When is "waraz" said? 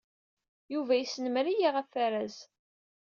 1.95-2.35